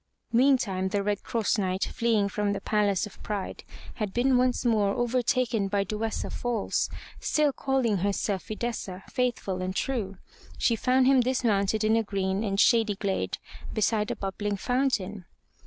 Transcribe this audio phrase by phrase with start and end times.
[0.33, 3.63] Meantime the Red Cross Knight fleeing from the Palace of Pride
[3.93, 6.89] had been once more overtaken by Duessa false,
[7.19, 10.17] still calling herself Fidessa, faithful and true.
[10.57, 13.37] She found him dismounted in a green and shady glade
[13.75, 15.25] beside a bubbling fountain.